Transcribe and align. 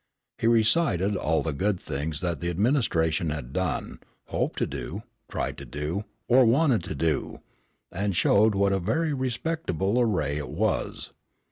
He 0.39 0.47
recited 0.47 1.15
all 1.15 1.43
the 1.43 1.53
good 1.53 1.79
things 1.79 2.21
that 2.21 2.41
the 2.41 2.49
administration 2.49 3.29
had 3.29 3.53
done, 3.53 3.99
hoped 4.29 4.57
to 4.57 4.65
do, 4.65 5.03
tried 5.29 5.59
to 5.59 5.65
do, 5.65 6.05
or 6.27 6.43
wanted 6.43 6.83
to 6.85 6.95
do, 6.95 7.41
and 7.91 8.15
showed 8.15 8.55
what 8.55 8.73
a 8.73 8.79
very 8.79 9.13
respectable 9.13 9.99
array 9.99 10.37
it 10.37 10.49
was. 10.49 11.11